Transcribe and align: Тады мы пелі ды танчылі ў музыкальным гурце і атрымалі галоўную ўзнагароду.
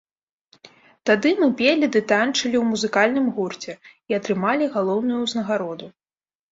Тады 1.09 1.33
мы 1.41 1.49
пелі 1.59 1.85
ды 1.97 2.01
танчылі 2.13 2.57
ў 2.63 2.65
музыкальным 2.73 3.27
гурце 3.37 3.71
і 3.77 4.11
атрымалі 4.21 4.65
галоўную 4.81 5.19
ўзнагароду. 5.29 5.95